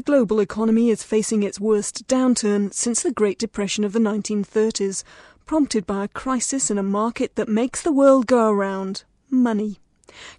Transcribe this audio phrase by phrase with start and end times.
[0.00, 5.04] the global economy is facing its worst downturn since the Great Depression of the 1930s,
[5.44, 9.78] prompted by a crisis in a market that makes the world go around money.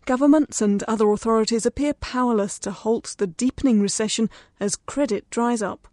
[0.06, 5.88] Governments and other authorities appear powerless to halt the deepening recession as credit dries up.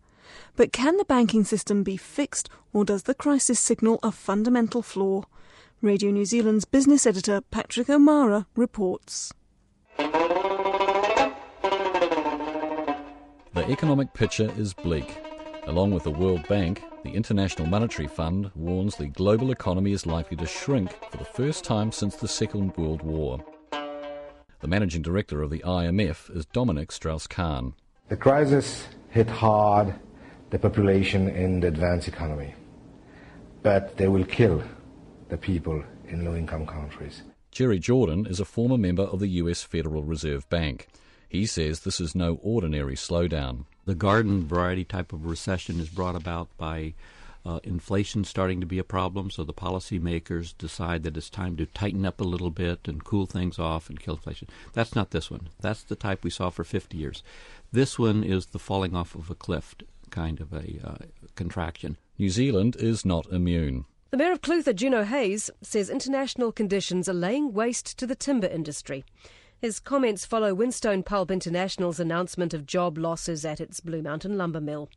[0.56, 5.24] But can the banking system be fixed, or does the crisis signal a fundamental flaw?
[5.82, 9.30] Radio New Zealand's business editor Patrick O'Meara reports.
[13.66, 15.18] Economic picture is bleak.
[15.66, 20.36] Along with the World Bank, the International Monetary Fund warns the global economy is likely
[20.36, 23.44] to shrink for the first time since the Second World War.
[24.60, 27.74] The managing director of the IMF is Dominique Strauss Kahn.
[28.08, 29.94] The crisis hit hard
[30.50, 32.54] the population in the advanced economy,
[33.62, 34.62] but they will kill
[35.28, 37.22] the people in low income countries.
[37.50, 40.88] Jerry Jordan is a former member of the US Federal Reserve Bank.
[41.28, 43.64] He says this is no ordinary slowdown.
[43.84, 46.94] The garden variety type of recession is brought about by
[47.44, 51.66] uh, inflation starting to be a problem, so the policymakers decide that it's time to
[51.66, 54.48] tighten up a little bit and cool things off and kill inflation.
[54.72, 55.48] That's not this one.
[55.60, 57.22] That's the type we saw for 50 years.
[57.72, 59.74] This one is the falling off of a cliff
[60.10, 60.96] kind of a uh,
[61.36, 61.96] contraction.
[62.18, 63.84] New Zealand is not immune.
[64.10, 68.46] The Mayor of Clutha, Juno Hayes, says international conditions are laying waste to the timber
[68.46, 69.04] industry.
[69.60, 74.60] His comments follow Winstone Pulp International's announcement of job losses at its Blue Mountain lumber
[74.60, 74.88] mill.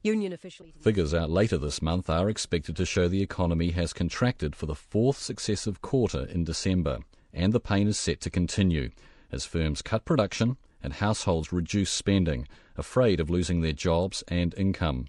[0.00, 0.70] Union officials.
[0.80, 4.76] Figures out later this month are expected to show the economy has contracted for the
[4.76, 7.00] fourth successive quarter in December,
[7.34, 8.90] and the pain is set to continue
[9.32, 12.46] as firms cut production and households reduce spending,
[12.76, 15.08] afraid of losing their jobs and income.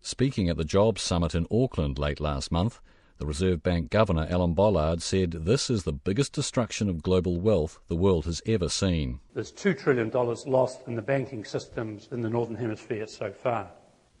[0.00, 2.80] Speaking at the Jobs Summit in Auckland late last month,
[3.20, 7.78] the Reserve Bank Governor Alan Bollard said this is the biggest destruction of global wealth
[7.86, 9.20] the world has ever seen.
[9.34, 13.72] There's $2 trillion lost in the banking systems in the Northern Hemisphere so far.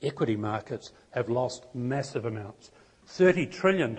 [0.02, 2.72] Equity markets have lost massive amounts.
[3.08, 3.96] $30 trillion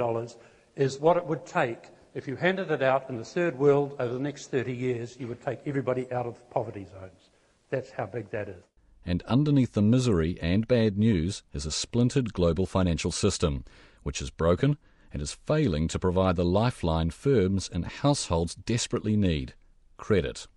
[0.76, 4.14] is what it would take if you handed it out in the third world over
[4.14, 7.32] the next 30 years, you would take everybody out of poverty zones.
[7.72, 8.64] That's how big that is
[9.04, 13.64] and underneath the misery and bad news is a splintered global financial system,
[14.04, 14.78] which is broken
[15.14, 19.54] and is failing to provide the lifeline firms and households desperately need
[19.98, 20.48] credit.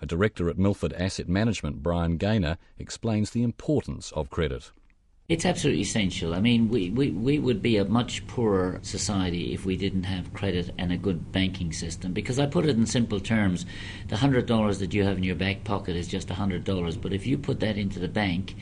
[0.00, 4.70] A director at Milford Asset Management, Brian Gaynor, explains the importance of credit.
[5.26, 6.34] It's absolutely essential.
[6.34, 10.34] I mean, we, we, we would be a much poorer society if we didn't have
[10.34, 12.12] credit and a good banking system.
[12.12, 13.64] Because I put it in simple terms
[14.08, 17.00] the $100 that you have in your back pocket is just $100.
[17.00, 18.54] But if you put that into the bank,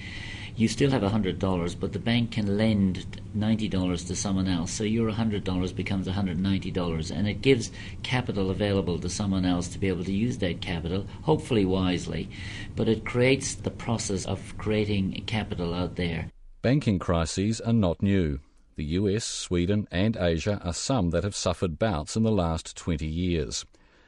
[0.54, 4.70] you still have $100, but the bank can lend $90 to someone else.
[4.70, 7.10] So your $100 becomes $190.
[7.10, 7.70] And it gives
[8.02, 12.28] capital available to someone else to be able to use that capital, hopefully wisely.
[12.76, 16.28] But it creates the process of creating capital out there.
[16.60, 18.40] Banking crises are not new.
[18.76, 23.06] The US, Sweden, and Asia are some that have suffered bouts in the last 20
[23.06, 23.64] years.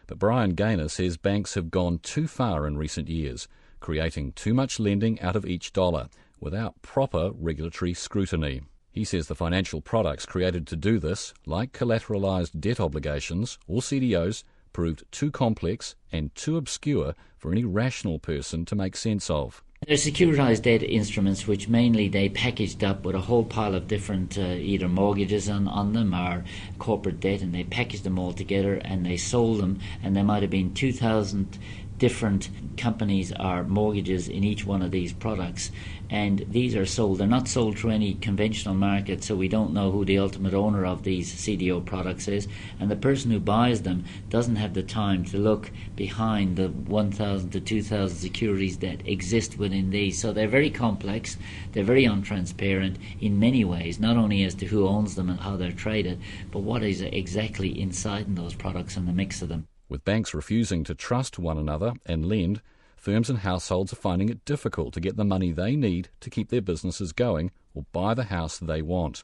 [0.07, 3.49] But Brian Gaynor says banks have gone too far in recent years,
[3.81, 6.09] creating too much lending out of each dollar
[6.45, 8.61] without proper regulatory scrutiny.
[8.93, 14.45] He says the financial products created to do this, like collateralized debt obligations or CDOs,
[14.73, 19.65] proved too complex and too obscure for any rational person to make sense of.
[19.87, 24.39] They're securitized debt instruments, which mainly they packaged up with a whole pile of different
[24.39, 26.45] uh, either mortgages on, on them or
[26.79, 30.43] corporate debt, and they packaged them all together and they sold them, and there might
[30.43, 31.59] have been 2,000
[32.05, 35.71] different companies are mortgages in each one of these products
[36.11, 37.17] and these are sold.
[37.17, 40.85] They're not sold through any conventional market so we don't know who the ultimate owner
[40.85, 42.47] of these CDO products is
[42.79, 47.49] and the person who buys them doesn't have the time to look behind the 1000
[47.53, 50.21] to 2000 securities that exist within these.
[50.21, 51.39] So they're very complex
[51.73, 55.57] they're very untransparent in many ways not only as to who owns them and how
[55.57, 56.21] they're traded
[56.51, 60.35] but what is exactly inside in those products and the mix of them with banks
[60.35, 62.61] refusing to trust one another and lend,
[62.97, 66.49] firms and households are finding it difficult to get the money they need to keep
[66.49, 69.23] their businesses going or buy the house they want.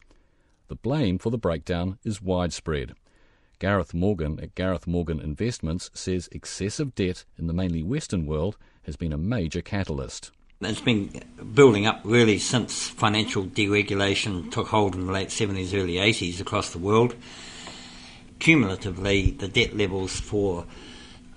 [0.69, 2.93] The blame for the breakdown is widespread.
[3.59, 8.95] Gareth Morgan at Gareth Morgan Investments says excessive debt in the mainly Western world has
[8.95, 10.31] been a major catalyst.
[10.61, 11.11] It's been
[11.53, 16.71] building up really since financial deregulation took hold in the late 70s, early 80s across
[16.71, 17.17] the world
[18.41, 20.67] cumulatively, the debt levels for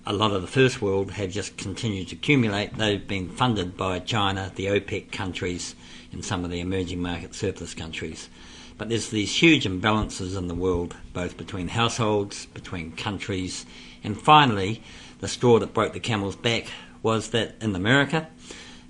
[0.05, 2.77] a lot of the first world have just continued to accumulate.
[2.77, 5.75] They've been funded by China, the OPEC countries,
[6.11, 8.29] and some of the emerging market surplus countries.
[8.77, 13.65] But there's these huge imbalances in the world, both between households, between countries,
[14.03, 14.81] and finally,
[15.19, 16.67] the straw that broke the camel's back
[17.01, 18.27] was that in America,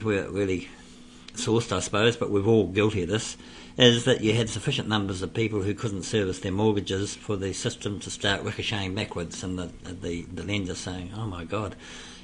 [0.02, 0.70] where it really
[1.34, 3.38] sourced, I suppose, but we're all guilty of this,
[3.78, 7.54] is that you had sufficient numbers of people who couldn't service their mortgages for the
[7.54, 11.76] system to start ricocheting backwards and the, the, the lender saying, oh my God,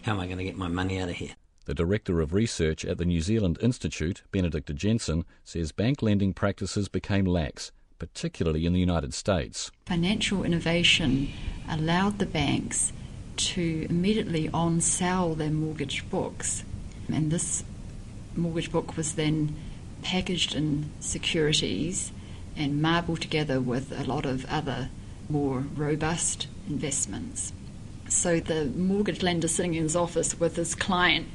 [0.04, 1.32] how am I going to get my money out of here?
[1.66, 6.88] The Director of Research at the New Zealand Institute, Benedicta Jensen, says bank lending practices
[6.88, 9.72] became lax, particularly in the United States.
[9.86, 11.32] Financial innovation
[11.70, 12.94] allowed the banks
[13.38, 16.64] to immediately on sell their mortgage books,
[17.08, 17.64] and this
[18.36, 19.56] mortgage book was then
[20.02, 22.12] packaged in securities
[22.56, 24.90] and marbled together with a lot of other
[25.30, 27.54] more robust investments.
[28.08, 31.28] So the mortgage lender sitting in his office with his client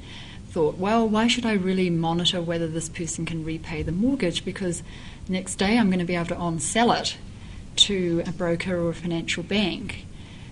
[0.48, 4.44] thought, well, why should I really monitor whether this person can repay the mortgage?
[4.44, 4.82] Because
[5.28, 7.16] next day I'm going to be able to on sell it
[7.76, 10.06] to a broker or a financial bank.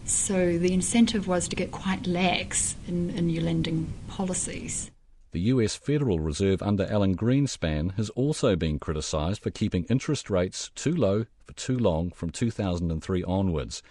[0.05, 4.91] So the incentive was to get quite lax in, in your lending policies.
[5.32, 10.70] The US Federal Reserve under Alan Greenspan has also been criticised for keeping interest rates
[10.75, 13.82] too low for too long from 2003 onwards.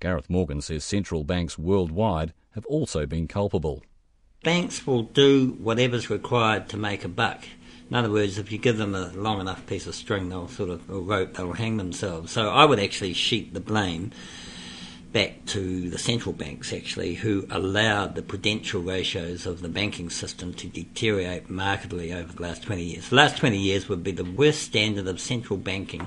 [0.00, 3.82] Gareth Morgan says central banks worldwide have also been culpable.
[4.42, 7.44] Banks will do whatever's required to make a buck.
[7.90, 10.70] In other words, if you give them a long enough piece of string, they'll sort
[10.70, 12.32] of, or rope, they'll hang themselves.
[12.32, 14.12] So I would actually sheet the blame
[15.12, 20.52] back to the central banks actually, who allowed the prudential ratios of the banking system
[20.54, 23.08] to deteriorate markedly over the last 20 years.
[23.08, 26.06] The last 20 years would be the worst standard of central banking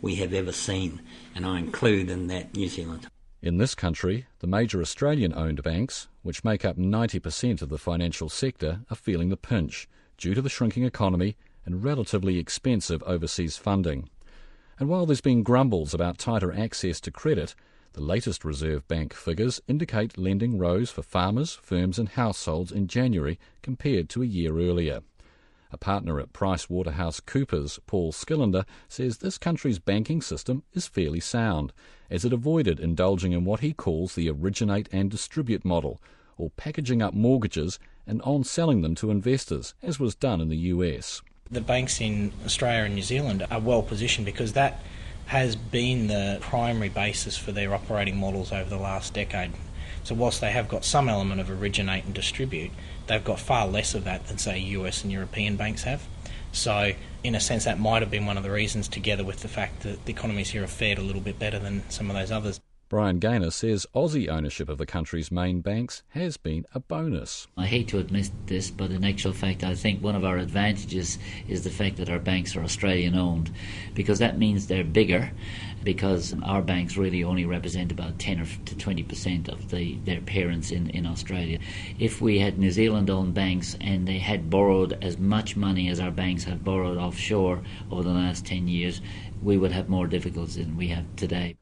[0.00, 1.00] we have ever seen,
[1.34, 3.08] and I include in that New Zealand.
[3.40, 8.28] In this country, the major Australian owned banks, which make up 90% of the financial
[8.28, 14.08] sector, are feeling the pinch due to the shrinking economy and relatively expensive overseas funding.
[14.78, 17.54] And while there's been grumbles about tighter access to credit,
[17.92, 23.38] the latest Reserve Bank figures indicate lending rose for farmers, firms, and households in January
[23.62, 25.00] compared to a year earlier.
[25.70, 31.20] A partner at Price Waterhouse Coopers, Paul Skillender, says this country's banking system is fairly
[31.20, 31.72] sound,
[32.10, 36.00] as it avoided indulging in what he calls the originate and distribute model,
[36.38, 40.56] or packaging up mortgages and on selling them to investors, as was done in the
[40.56, 41.20] US.
[41.50, 44.80] The banks in Australia and New Zealand are well positioned because that
[45.28, 49.52] has been the primary basis for their operating models over the last decade.
[50.02, 52.70] So, whilst they have got some element of originate and distribute,
[53.06, 56.06] they've got far less of that than, say, US and European banks have.
[56.50, 56.92] So,
[57.22, 59.80] in a sense, that might have been one of the reasons, together with the fact
[59.80, 62.58] that the economies here have fared a little bit better than some of those others.
[62.90, 67.46] Brian Gaynor says Aussie ownership of the country's main banks has been a bonus.
[67.54, 71.18] I hate to admit this, but in actual fact, I think one of our advantages
[71.46, 73.52] is the fact that our banks are Australian owned,
[73.94, 75.32] because that means they're bigger.
[75.84, 80.22] Because our banks really only represent about 10 or to 20 percent of the, their
[80.22, 81.58] parents in, in Australia.
[81.98, 86.00] If we had New Zealand owned banks and they had borrowed as much money as
[86.00, 89.02] our banks have borrowed offshore over the last 10 years,
[89.42, 91.54] we would have more difficulties than we have today.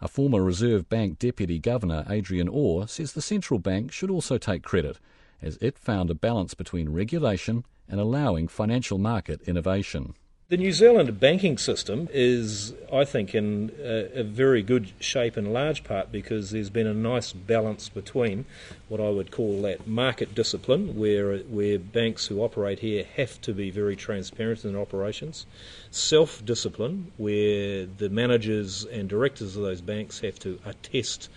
[0.00, 4.62] A former Reserve Bank Deputy Governor, Adrian Orr, says the central bank should also take
[4.62, 4.98] credit,
[5.42, 10.14] as it found a balance between regulation and allowing financial market innovation.
[10.50, 15.52] The New Zealand banking system is, I think, in a, a, very good shape in
[15.52, 18.46] large part because there's been a nice balance between
[18.88, 23.52] what I would call that market discipline, where where banks who operate here have to
[23.52, 25.44] be very transparent in their operations,
[25.90, 31.28] self discipline, where the managers and directors of those banks have to attest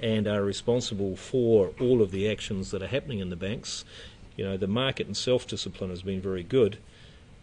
[0.00, 3.84] and are responsible for all of the actions that are happening in the banks.
[4.36, 6.78] You know, the market and self discipline has been very good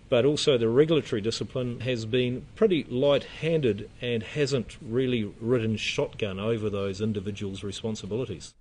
[0.09, 6.39] but also the regulatory discipline has been pretty light handed and hasn't really ridden shotgun
[6.39, 8.53] over those individuals' responsibilities.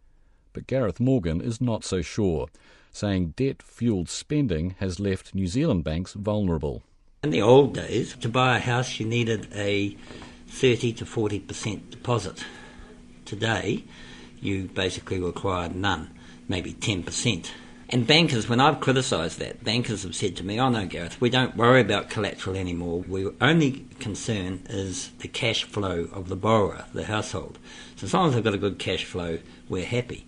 [0.52, 2.48] But Gareth Morgan is not so sure,
[2.92, 6.82] saying debt fuelled spending has left New Zealand banks vulnerable.
[7.24, 9.96] In the old days, to buy a house you needed a
[10.48, 12.44] 30 to 40% deposit.
[13.24, 13.84] Today,
[14.40, 16.10] you basically require none,
[16.48, 17.50] maybe 10%.
[17.90, 21.28] And bankers, when I've criticised that, bankers have said to me, oh no, Gareth, we
[21.28, 23.04] don't worry about collateral anymore.
[23.10, 27.58] Our only concern is the cash flow of the borrower, the household.
[27.96, 29.38] So as long as they've got a good cash flow,
[29.68, 30.26] we're happy.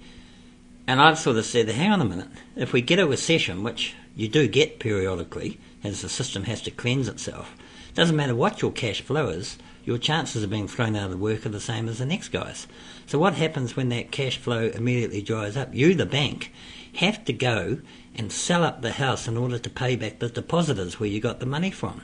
[0.87, 3.95] And I've sort of said, hang on a minute, if we get a recession, which
[4.15, 7.57] you do get periodically, as the system has to cleanse itself,
[7.95, 11.47] doesn't matter what your cash flow is, your chances of being thrown out of work
[11.47, 12.67] are the same as the next guy's.
[13.07, 15.73] So what happens when that cash flow immediately dries up?
[15.73, 16.53] You, the bank,
[16.97, 17.79] have to go
[18.17, 21.39] and sell up the house in order to pay back the depositors where you got
[21.39, 22.03] the money from.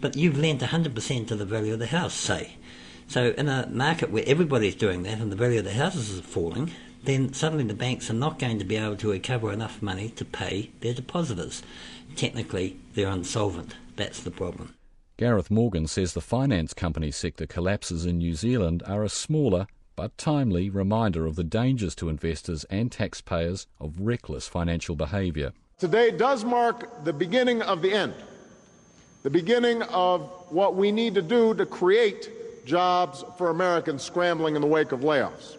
[0.00, 2.56] But you've lent 100% of the value of the house, say.
[3.08, 6.20] So in a market where everybody's doing that and the value of the houses is
[6.20, 6.70] falling,
[7.04, 10.24] then suddenly the banks are not going to be able to recover enough money to
[10.26, 11.62] pay their depositors.
[12.14, 13.74] Technically, they're insolvent.
[13.96, 14.74] That's the problem.
[15.22, 20.18] Gareth Morgan says the finance company sector collapses in New Zealand are a smaller but
[20.18, 25.52] timely reminder of the dangers to investors and taxpayers of reckless financial behaviour.
[25.78, 28.14] Today does mark the beginning of the end,
[29.22, 34.60] the beginning of what we need to do to create jobs for Americans scrambling in
[34.60, 35.56] the wake of layoffs.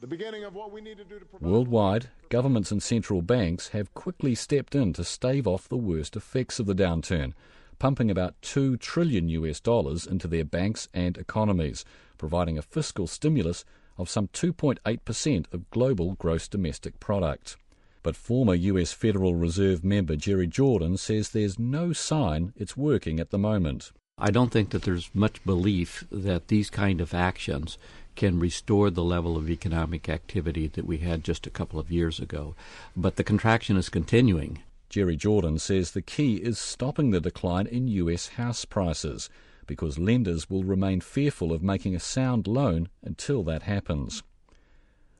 [0.00, 3.92] The beginning of what we need to do to Worldwide, governments and central banks have
[3.94, 7.32] quickly stepped in to stave off the worst effects of the downturn,
[7.78, 11.84] pumping about 2 trillion US dollars into their banks and economies,
[12.18, 13.64] providing a fiscal stimulus
[13.98, 17.56] of some 2.8% of global gross domestic product.
[18.02, 23.30] But former US Federal Reserve member Jerry Jordan says there's no sign it's working at
[23.30, 23.92] the moment.
[24.18, 27.76] I don't think that there's much belief that these kind of actions
[28.14, 32.18] can restore the level of economic activity that we had just a couple of years
[32.18, 32.54] ago.
[32.96, 34.62] But the contraction is continuing.
[34.96, 39.28] Jerry Jordan says the key is stopping the decline in US house prices
[39.66, 44.22] because lenders will remain fearful of making a sound loan until that happens.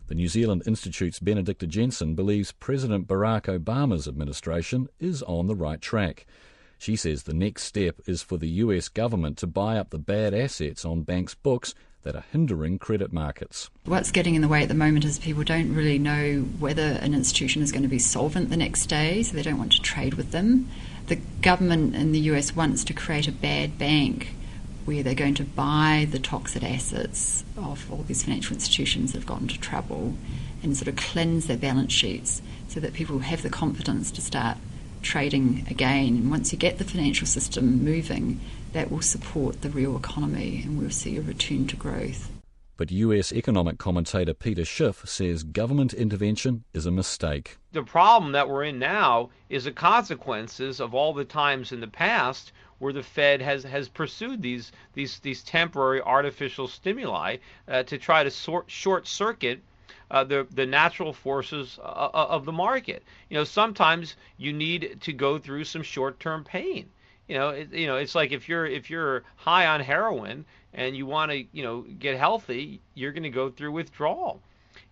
[0.06, 5.82] The New Zealand Institute's Benedicta Jensen believes President Barack Obama's administration is on the right
[5.82, 6.24] track.
[6.78, 10.32] She says the next step is for the US government to buy up the bad
[10.32, 11.74] assets on banks' books
[12.06, 13.68] that are hindering credit markets.
[13.84, 17.14] What's getting in the way at the moment is people don't really know whether an
[17.14, 20.14] institution is going to be solvent the next day, so they don't want to trade
[20.14, 20.68] with them.
[21.08, 24.28] The government in the US wants to create a bad bank
[24.84, 29.26] where they're going to buy the toxic assets of all these financial institutions that have
[29.26, 30.14] got into trouble
[30.62, 34.56] and sort of cleanse their balance sheets so that people have the confidence to start
[35.06, 36.16] trading again.
[36.18, 38.40] And once you get the financial system moving,
[38.72, 42.30] that will support the real economy and we'll see a return to growth.
[42.76, 47.56] But US economic commentator Peter Schiff says government intervention is a mistake.
[47.72, 51.86] The problem that we're in now is the consequences of all the times in the
[51.86, 57.36] past where the Fed has, has pursued these, these, these temporary artificial stimuli
[57.68, 59.62] uh, to try to sort, short circuit
[60.10, 63.02] uh, the the natural forces uh, uh, of the market.
[63.28, 66.88] You know, sometimes you need to go through some short-term pain.
[67.28, 70.96] You know, it, you know, it's like if you're if you're high on heroin and
[70.96, 74.40] you want to you know get healthy, you're going to go through withdrawal.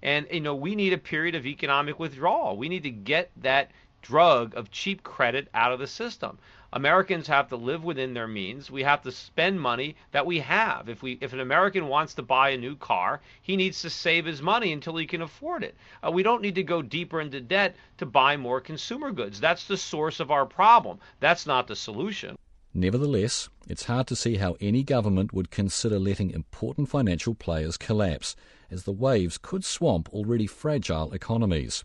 [0.02, 2.56] And you know, we need a period of economic withdrawal.
[2.56, 3.71] We need to get that
[4.02, 6.38] drug of cheap credit out of the system.
[6.75, 8.69] Americans have to live within their means.
[8.69, 10.88] We have to spend money that we have.
[10.88, 14.25] If we if an American wants to buy a new car, he needs to save
[14.25, 15.76] his money until he can afford it.
[16.04, 19.38] Uh, we don't need to go deeper into debt to buy more consumer goods.
[19.38, 20.99] That's the source of our problem.
[21.21, 22.37] That's not the solution.
[22.75, 28.35] Nevertheless, it's hard to see how any government would consider letting important financial players collapse,
[28.69, 31.85] as the waves could swamp already fragile economies.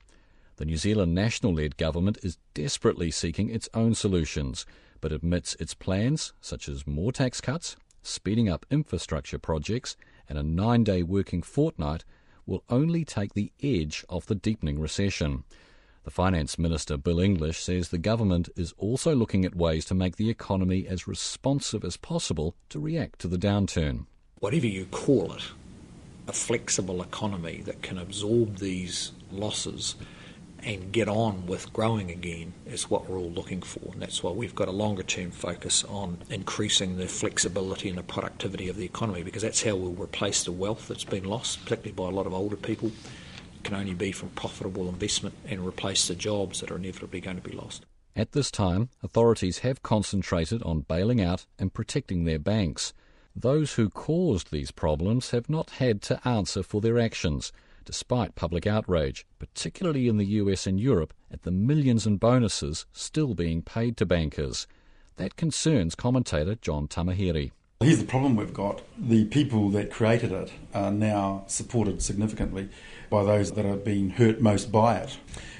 [0.59, 4.65] The New Zealand national led government is desperately seeking its own solutions,
[4.99, 9.95] but admits its plans, such as more tax cuts, speeding up infrastructure projects,
[10.27, 12.03] and a nine day working fortnight,
[12.45, 15.45] will only take the edge off the deepening recession.
[16.03, 20.17] The Finance Minister, Bill English, says the government is also looking at ways to make
[20.17, 24.07] the economy as responsive as possible to react to the downturn.
[24.39, 25.43] Whatever you call it,
[26.27, 29.95] a flexible economy that can absorb these losses
[30.63, 33.93] and get on with growing again is what we're all looking for.
[33.93, 38.03] And that's why we've got a longer term focus on increasing the flexibility and the
[38.03, 41.91] productivity of the economy because that's how we'll replace the wealth that's been lost, particularly
[41.91, 42.89] by a lot of older people.
[42.89, 47.41] It can only be from profitable investment and replace the jobs that are inevitably going
[47.41, 47.85] to be lost.
[48.15, 52.93] At this time, authorities have concentrated on bailing out and protecting their banks.
[53.35, 57.53] Those who caused these problems have not had to answer for their actions
[57.89, 63.33] despite public outrage, particularly in the US and Europe, at the millions in bonuses still
[63.33, 64.67] being paid to bankers.
[65.15, 67.49] That concerns commentator John Tamihere.
[67.79, 68.83] Here's the problem we've got.
[68.95, 72.69] The people that created it are now supported significantly
[73.09, 75.17] by those that are being hurt most by it.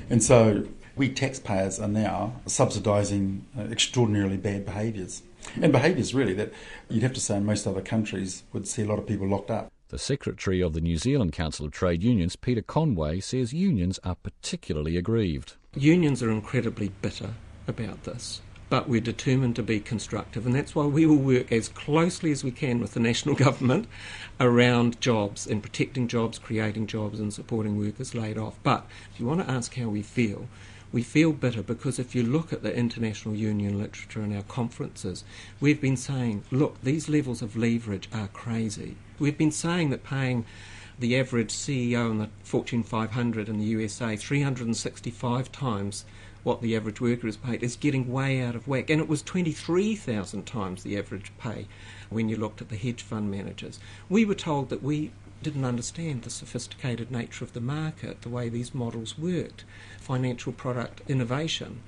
[0.08, 5.24] And so we taxpayers are now subsidising uh, extraordinarily bad behaviours.
[5.60, 6.54] And behaviours really that
[6.90, 9.50] you'd have to say in most other countries would see a lot of people locked
[9.50, 9.72] up.
[9.89, 14.13] The Secretary of the New Zealand Council of Trade Unions, Peter Conway, says unions are
[14.13, 15.55] particularly aggrieved.
[15.74, 17.34] Unions are incredibly bitter
[17.67, 21.69] about this, but we're determined to be constructive, and that's why we will work as
[21.69, 23.88] closely as we can with the national government
[24.39, 28.60] around jobs and protecting jobs, creating jobs, and supporting workers laid off.
[28.62, 30.48] But if you want to ask how we feel,
[30.91, 35.24] we feel bitter because if you look at the international union literature and our conferences,
[35.60, 38.96] we've been saying, look, these levels of leverage are crazy.
[39.20, 40.46] We've been saying that paying
[40.98, 46.06] the average CEO in the Fortune 500 in the USA, 365 times
[46.44, 48.90] what the average worker is paid, is getting way out of whack.
[48.90, 51.68] And it was 23,000 times the average pay
[52.10, 53.80] when you looked at the hedge fund managers.
[54.08, 55.12] We were told that we
[55.42, 59.64] didn't understand the sophisticated nature of the market, the way these models worked,
[60.00, 61.82] financial product innovation.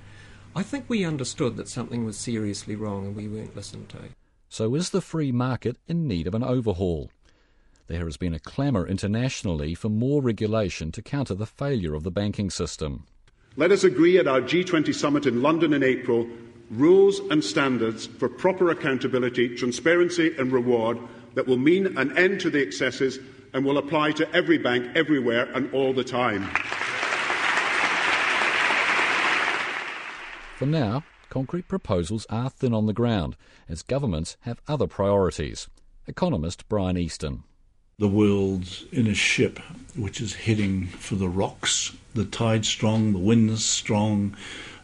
[0.56, 4.00] I think we understood that something was seriously wrong and we weren't listened to.
[4.50, 7.10] So, is the free market in need of an overhaul?
[7.92, 12.10] There has been a clamour internationally for more regulation to counter the failure of the
[12.10, 13.06] banking system.
[13.58, 16.26] Let us agree at our G20 summit in London in April
[16.70, 21.00] rules and standards for proper accountability, transparency, and reward
[21.34, 23.20] that will mean an end to the excesses
[23.54, 26.44] and will apply to every bank everywhere and all the time.
[30.56, 33.36] For now, concrete proposals are thin on the ground
[33.68, 35.68] as governments have other priorities.
[36.08, 37.44] Economist Brian Easton.
[38.02, 39.60] The world's in a ship
[39.96, 41.96] which is heading for the rocks.
[42.16, 44.36] The tide's strong, the wind's strong,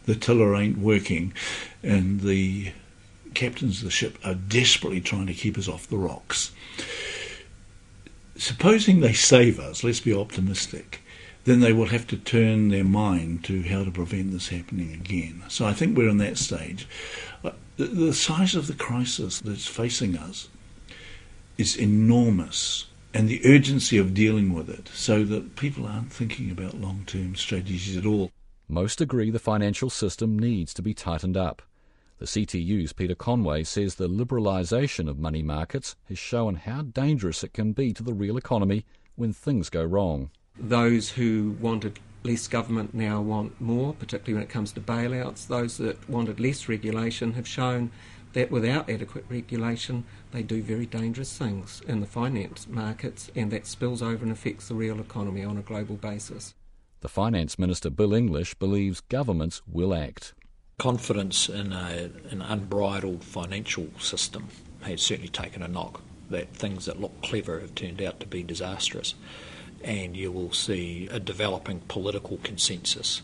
[0.06, 1.32] the tiller ain't working,
[1.82, 2.72] and the
[3.34, 6.52] captains of the ship are desperately trying to keep us off the rocks.
[8.36, 11.00] Supposing they save us, let's be optimistic,
[11.42, 15.42] then they will have to turn their mind to how to prevent this happening again.
[15.48, 16.86] So I think we're in that stage.
[17.44, 20.48] Uh, the size of the crisis that's facing us
[21.58, 26.80] is enormous, and the urgency of dealing with it, so that people aren't thinking about
[26.80, 28.30] long term strategies at all.
[28.68, 31.62] Most agree the financial system needs to be tightened up.
[32.18, 37.54] The CTU's Peter Conway says the liberalisation of money markets has shown how dangerous it
[37.54, 38.84] can be to the real economy
[39.14, 40.30] when things go wrong.
[40.58, 45.46] Those who wanted less government now want more, particularly when it comes to bailouts.
[45.46, 47.90] Those that wanted less regulation have shown
[48.32, 53.66] that without adequate regulation, they do very dangerous things in the finance markets, and that
[53.66, 56.54] spills over and affects the real economy on a global basis.
[57.00, 60.34] The Finance Minister Bill English believes governments will act
[60.78, 64.46] confidence in a, an unbridled financial system
[64.82, 66.00] has certainly taken a knock.
[66.30, 69.14] That things that look clever have turned out to be disastrous,
[69.82, 73.22] and you will see a developing political consensus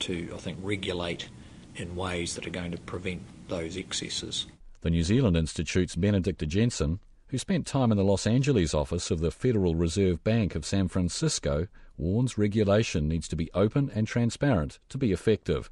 [0.00, 1.28] to, I think, regulate
[1.74, 3.22] in ways that are going to prevent
[3.52, 4.46] those excesses.
[4.80, 9.20] The New Zealand Institute's Benedicta Jensen, who spent time in the Los Angeles office of
[9.20, 14.78] the Federal Reserve Bank of San Francisco, warns regulation needs to be open and transparent
[14.88, 15.70] to be effective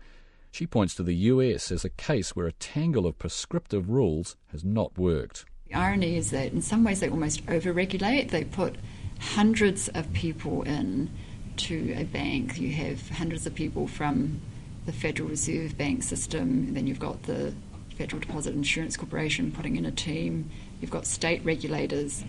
[0.51, 4.65] she points to the US as a case where a tangle of prescriptive rules has
[4.65, 5.45] not worked.
[5.69, 8.31] The irony is that in some ways they almost overregulate.
[8.31, 8.77] They put
[9.21, 11.11] hundreds of people in
[11.59, 12.59] to a bank.
[12.59, 14.41] You have hundreds of people from
[14.87, 17.55] the Federal Reserve Bank system, and then you've got the
[18.01, 20.49] Federal Deposit Insurance Corporation putting in a team,
[20.81, 22.25] you've got state regulators,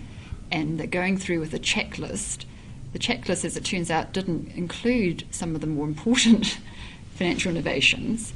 [0.51, 2.43] and they're going through with a checklist.
[2.91, 6.57] The checklist, as it turns out, didn't include some of the more important
[7.15, 8.33] financial innovations,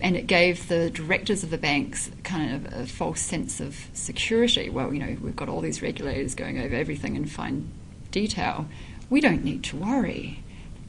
[0.00, 4.68] and it gave the directors of the banks kind of a false sense of security.
[4.68, 7.70] Well, you know, we've got all these regulators going over everything in fine
[8.10, 8.66] detail.
[9.08, 10.40] We don't need to worry.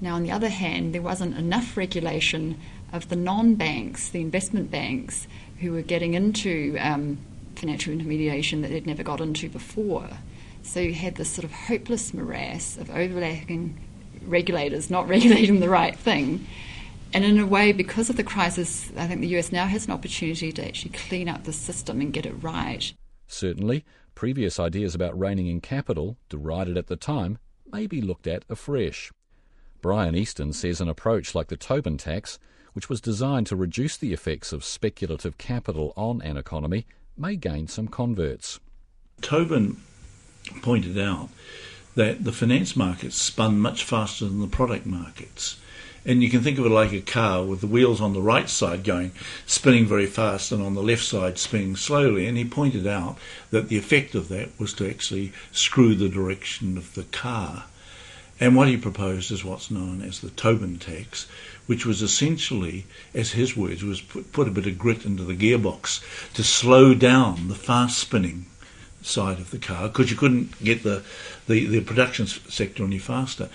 [0.02, 2.60] Now, on the other hand, there wasn't enough regulation
[2.92, 5.28] of the non banks, the investment banks,
[5.60, 7.18] who were getting into um,
[7.56, 10.10] financial intermediation that they'd never got into before.
[10.64, 13.80] So you had this sort of hopeless morass of overlapping
[14.26, 16.46] regulators not regulating the right thing
[17.16, 19.94] and in a way, because of the crisis, I think the US now has an
[19.94, 22.92] opportunity to actually clean up the system and get it right.
[23.26, 27.38] Certainly, previous ideas about reining in capital, derided at the time,
[27.72, 29.14] may be looked at afresh.
[29.82, 32.38] Brian Easton says an approach like the Tobin tax,
[32.76, 36.86] which was designed to reduce the effects of speculative capital on an economy,
[37.18, 38.60] may gain some converts.
[39.22, 39.78] Tobin
[40.62, 41.30] pointed out
[41.96, 45.58] that the finance markets spun much faster than the product markets.
[46.06, 48.50] And you can think of it like a car with the wheels on the right
[48.50, 49.14] side going,
[49.46, 52.28] spinning very fast, and on the left side spinning slowly.
[52.28, 53.18] And he pointed out
[53.52, 57.64] that the effect of that was to actually screw the direction of the car.
[58.38, 61.26] And what he proposed is what's known as the Tobin tax,
[61.66, 65.36] which was essentially, as his words, was put, put a bit of grit into the
[65.36, 68.46] gearbox to slow down the fast spinning
[69.02, 71.04] side of the car because you couldn't get the,
[71.48, 73.50] the, the production sector any faster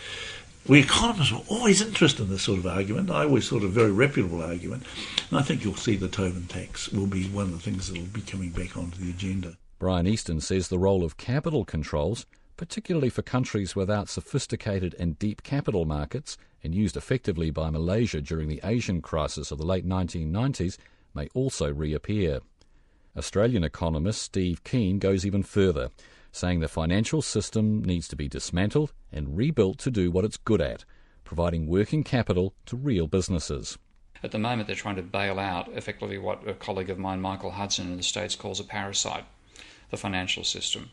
[0.67, 3.11] we economists were always interested in this sort of argument.
[3.11, 4.85] I always thought a very reputable argument.
[5.31, 7.99] And I think you'll see the Tobin tax will be one of the things that
[7.99, 9.57] will be coming back onto the agenda.
[9.79, 12.27] Brian Easton says the role of capital controls,
[12.61, 18.49] particularly for countries without sophisticated and deep capital markets, and used effectively by Malaysia during
[18.49, 20.77] the Asian crisis of the late 1990s,
[21.15, 22.41] may also reappear.
[23.17, 25.89] Australian economist Steve Keen goes even further
[26.33, 30.61] saying the financial system needs to be dismantled and rebuilt to do what it's good
[30.61, 30.85] at,
[31.25, 33.79] providing working capital to real businesses.
[34.23, 37.53] At the moment, they're trying to bail out effectively what a colleague of mine, Michael
[37.53, 39.25] Hudson, in the States calls a parasite,
[39.89, 40.91] the financial system.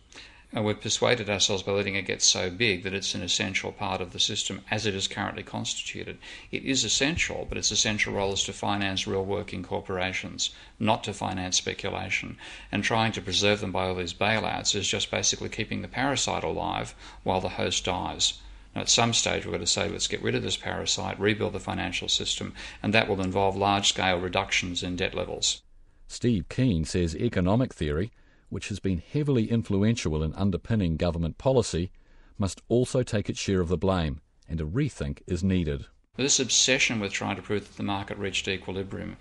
[0.53, 3.99] And we've persuaded ourselves by letting it get so big that it's an essential part
[3.99, 6.17] of the system as it is currently constituted.
[6.51, 11.13] It is essential, but its essential role is to finance real working corporations, not to
[11.13, 12.37] finance speculation.
[12.71, 16.45] And trying to preserve them by all these bailouts is just basically keeping the parasite
[16.45, 18.39] alive while the host dies.
[18.73, 21.53] Now, at some stage, we're going to say, let's get rid of this parasite, rebuild
[21.53, 25.61] the financial system, and that will involve large scale reductions in debt levels.
[26.07, 28.11] Steve Keen says economic theory
[28.49, 31.91] which has been heavily influential in underpinning government policy,
[32.37, 35.85] must also take its share of the blame, and a rethink is needed.
[36.15, 39.17] This obsession with trying to prove that the market reached equilibrium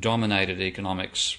[0.00, 1.38] dominated economics,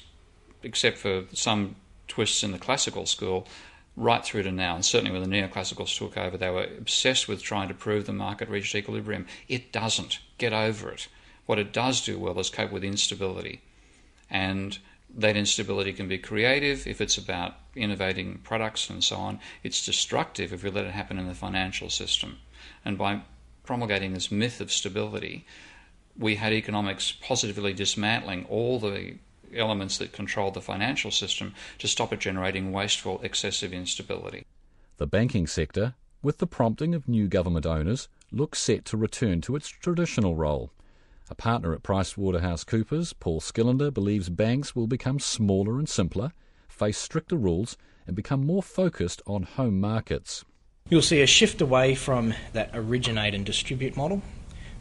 [0.63, 1.76] except for some
[2.08, 3.48] twists in the classical school,
[3.95, 4.76] right through to now.
[4.76, 8.13] And certainly when the neoclassicals took over, they were obsessed with trying to prove the
[8.13, 9.26] market reached equilibrium.
[9.48, 10.19] It doesn't.
[10.38, 11.08] Get over it.
[11.45, 13.62] What it does do well is cope with instability.
[14.30, 14.78] And
[15.13, 19.39] that instability can be creative if it's about innovating products and so on.
[19.63, 22.38] It's destructive if we let it happen in the financial system.
[22.84, 23.22] And by
[23.63, 25.46] promulgating this myth of stability,
[26.18, 29.15] we had economics positively dismantling all the
[29.54, 34.46] elements that control the financial system to stop it generating wasteful, excessive instability.
[34.98, 39.56] The banking sector, with the prompting of new government owners, looks set to return to
[39.56, 40.72] its traditional role
[41.29, 46.31] a partner at PricewaterhouseCoopers, Paul Skillender, believes banks will become smaller and simpler,
[46.67, 50.45] face stricter rules, and become more focused on home markets.
[50.89, 54.21] You'll see a shift away from that originate and distribute model,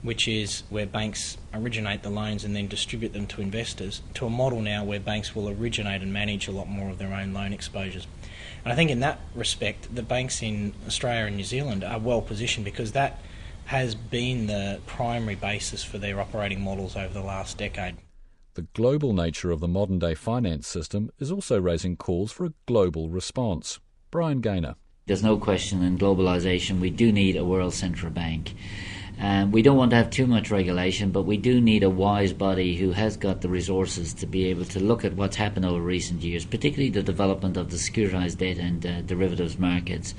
[0.02, 4.30] which is where banks originate the loans and then distribute them to investors, to a
[4.30, 7.54] model now where banks will originate and manage a lot more of their own loan
[7.54, 8.06] exposures.
[8.64, 12.20] And I think in that respect, the banks in Australia and New Zealand are well
[12.20, 13.22] positioned because that
[13.66, 17.96] has been the primary basis for their operating models over the last decade.
[18.54, 22.52] The global nature of the modern day finance system is also raising calls for a
[22.66, 23.80] global response.
[24.10, 24.76] Brian Gaynor.
[25.06, 28.54] There's no question in globalisation we do need a world central bank.
[29.20, 32.32] Um, we don't want to have too much regulation, but we do need a wise
[32.32, 35.80] body who has got the resources to be able to look at what's happened over
[35.80, 40.14] recent years, particularly the development of the securitized debt and uh, derivatives markets.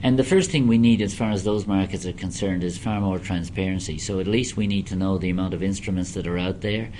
[0.00, 3.00] And the first thing we need, as far as those markets are concerned, is far
[3.00, 3.98] more transparency.
[3.98, 6.90] So at least we need to know the amount of instruments that are out there,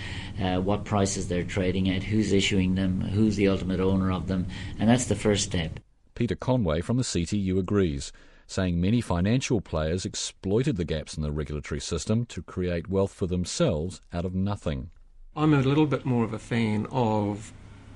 [0.42, 4.48] uh, what prices they're trading at, who's issuing them, who's the ultimate owner of them,
[4.80, 5.78] and that's the first step.
[6.16, 8.12] Peter Conway from the CTU agrees,
[8.48, 13.28] saying many financial players exploited the gaps in the regulatory system to create wealth for
[13.28, 14.90] themselves out of nothing.
[15.36, 17.52] I'm a little bit more of a fan of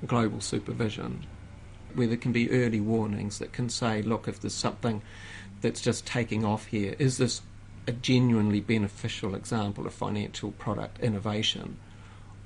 [0.06, 1.26] global supervision
[1.96, 5.02] where there can be early warnings that can say, look, if there's something
[5.60, 7.42] that's just taking off here, is this
[7.86, 11.78] a genuinely beneficial example of financial product innovation,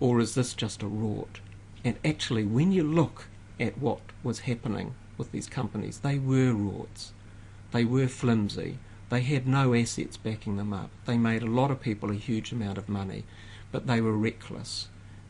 [0.01, 1.41] or is this just a rort?
[1.85, 3.27] And actually, when you look
[3.61, 7.11] at what was happening with these companies, they were rorts.
[7.73, 8.79] They were flimsy.
[9.09, 10.91] They had no assets backing them up.
[11.05, 13.25] They made a lot of people a huge amount of money,
[13.71, 14.89] but they were reckless.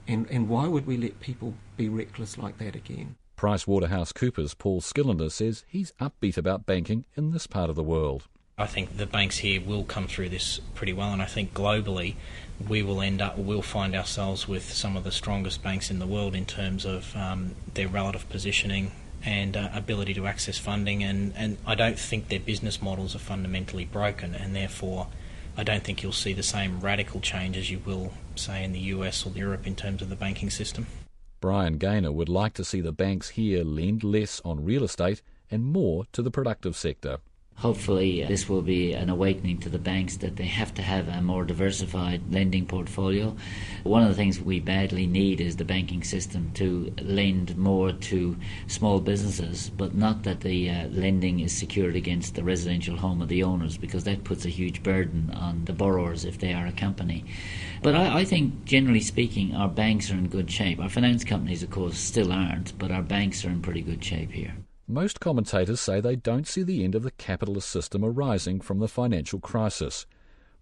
[0.08, 3.16] And, and why would we let people be reckless like that again?
[3.36, 8.28] PricewaterhouseCoopers Paul Skillender says he's upbeat about banking in this part of the world.
[8.58, 12.14] I think the banks here will come through this pretty well, and I think globally
[12.66, 16.06] we will end up, we'll find ourselves with some of the strongest banks in the
[16.06, 21.02] world in terms of um, their relative positioning and uh, ability to access funding.
[21.02, 25.08] And, and I don't think their business models are fundamentally broken, and therefore
[25.54, 28.80] I don't think you'll see the same radical change as you will, say, in the
[28.80, 30.86] US or Europe in terms of the banking system.
[31.46, 35.62] Brian Gaynor would like to see the banks here lend less on real estate and
[35.62, 37.18] more to the productive sector.
[37.60, 41.22] Hopefully, this will be an awakening to the banks that they have to have a
[41.22, 43.34] more diversified lending portfolio.
[43.82, 48.36] One of the things we badly need is the banking system to lend more to
[48.66, 53.28] small businesses, but not that the uh, lending is secured against the residential home of
[53.28, 56.72] the owners, because that puts a huge burden on the borrowers if they are a
[56.72, 57.24] company.
[57.82, 60.78] But I, I think, generally speaking, our banks are in good shape.
[60.78, 64.32] Our finance companies, of course, still aren't, but our banks are in pretty good shape
[64.32, 64.52] here.
[64.88, 68.86] Most commentators say they don't see the end of the capitalist system arising from the
[68.86, 70.06] financial crisis.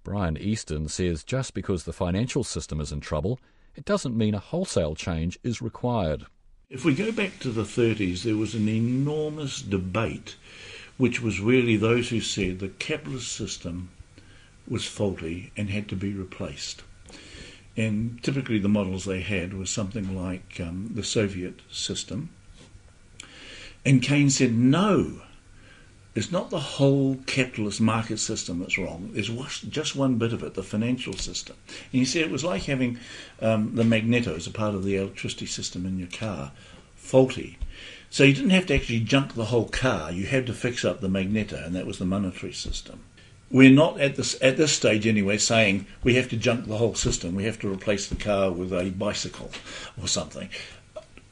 [0.03, 3.39] Brian Easton says just because the financial system is in trouble,
[3.77, 6.25] it doesn't mean a wholesale change is required.
[6.71, 10.37] If we go back to the 30s, there was an enormous debate,
[10.97, 13.91] which was really those who said the capitalist system
[14.67, 16.83] was faulty and had to be replaced.
[17.77, 22.31] And typically, the models they had was something like um, the Soviet system,
[23.85, 25.21] And Keynes said, no,
[26.15, 29.11] it's not the whole capitalist market system that's wrong.
[29.13, 31.57] There's just one bit of it, the financial system.
[31.67, 32.99] And he said it was like having
[33.43, 36.53] um, the magneto as a part of the electricity system in your car
[36.95, 37.59] faulty.
[38.11, 40.13] So you didn't have to actually junk the whole car.
[40.13, 43.01] You had to fix up the magneto, and that was the monetary system.
[43.51, 46.95] We're not at this at this stage anyway saying we have to junk the whole
[46.95, 47.35] system.
[47.35, 49.51] We have to replace the car with a bicycle
[50.01, 50.49] or something.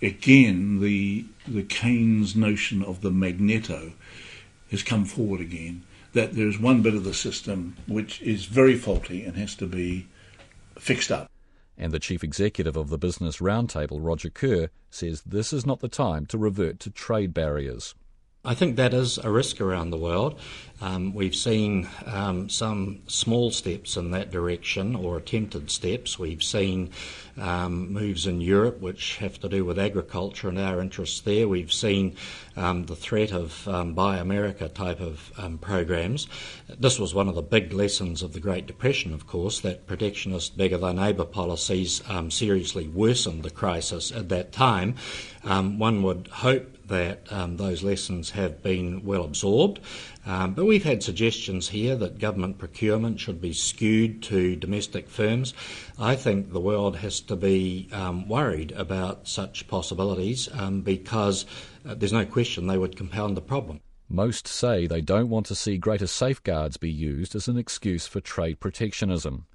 [0.02, 3.92] Again, the the Keynes notion of the magneto
[4.70, 5.84] has come forward again.
[6.12, 9.66] That there is one bit of the system which is very faulty and has to
[9.66, 10.08] be
[10.76, 11.30] fixed up.
[11.78, 15.88] And the chief executive of the Business Roundtable, Roger Kerr, says this is not the
[15.88, 17.94] time to revert to trade barriers.
[18.44, 20.40] I think that is a risk around the world.
[20.80, 26.18] Um, we've seen um, some small steps in that direction or attempted steps.
[26.18, 26.90] We've seen
[27.40, 31.46] um, moves in Europe which have to do with agriculture and our interests there.
[31.46, 32.16] We've seen
[32.56, 36.26] um, the threat of um, Buy America type of um, programs.
[36.66, 40.56] This was one of the big lessons of the Great Depression, of course, that protectionist,
[40.56, 44.96] beggar thy neighbour policies seriously worsened the crisis at that time.
[45.44, 49.80] one would hope that um, those lessons have been well absorbed.
[50.26, 55.54] Um, but we've had suggestions here that government procurement should be skewed to domestic firms.
[55.98, 61.46] I think the world has to be um, worried about such possibilities um, because
[61.88, 63.80] uh, there's no question they would compound the problem.
[64.10, 68.20] Most say they don't want to see greater safeguards be used as an excuse for
[68.20, 69.46] trade protectionism.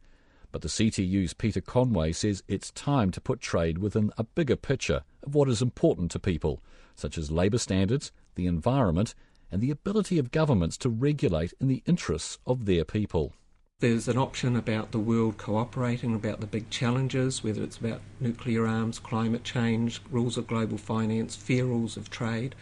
[0.51, 5.03] But the CTU's Peter Conway says it's time to put trade within a bigger picture
[5.21, 6.63] of what is important to people
[6.97, 9.15] such as labour standards, the environment,
[9.51, 13.33] and the ability of governments to regulate in the interests of their people.
[13.79, 18.65] There's an option about the world cooperating about the big challenges, whether it's about nuclear
[18.65, 22.55] arms, climate change, rules of global finance, fair rules of trade.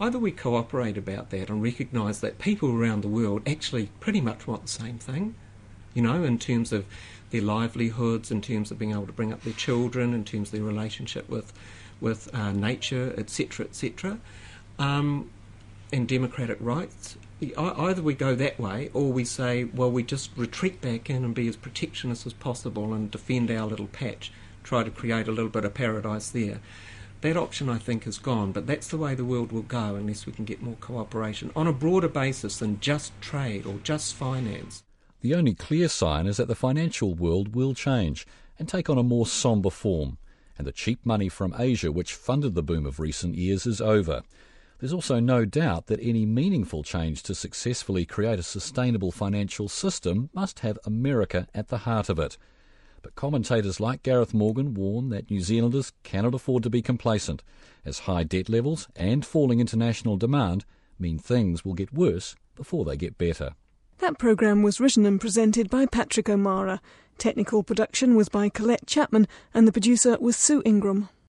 [0.00, 4.46] Either we cooperate about that and recognise that people around the world actually pretty much
[4.46, 5.36] want the same thing,
[5.94, 6.84] you know, in terms of
[7.30, 10.52] their livelihoods, in terms of being able to bring up their children, in terms of
[10.52, 11.52] their relationship with
[12.00, 14.18] with uh, nature, etc., etc.,
[14.78, 15.30] um,
[15.92, 17.16] and democratic rights.
[17.56, 21.34] Either we go that way, or we say, well, we just retreat back in and
[21.34, 24.32] be as protectionist as possible and defend our little patch,
[24.64, 26.60] try to create a little bit of paradise there.
[27.20, 30.26] That option, I think, is gone, but that's the way the world will go unless
[30.26, 34.82] we can get more cooperation on a broader basis than just trade or just finance.
[35.20, 38.26] The only clear sign is that the financial world will change
[38.58, 40.18] and take on a more sombre form
[40.58, 44.22] and the cheap money from Asia which funded the boom of recent years is over.
[44.78, 50.28] There's also no doubt that any meaningful change to successfully create a sustainable financial system
[50.34, 52.36] must have America at the heart of it.
[53.02, 57.42] But commentators like Gareth Morgan warn that New Zealanders cannot afford to be complacent,
[57.84, 60.64] as high debt levels and falling international demand
[60.98, 63.54] mean things will get worse before they get better.
[63.98, 66.82] That programme was written and presented by Patrick O'Meara.
[67.16, 71.08] Technical production was by Colette Chapman, and the producer was Sue Ingram.